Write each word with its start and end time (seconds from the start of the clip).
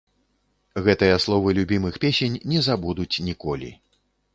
Гэтыя 0.87 1.19
словы 1.27 1.55
любімых 1.59 2.03
песень 2.07 2.41
не 2.55 2.59
забудуць 2.71 3.23
ніколі! 3.31 3.71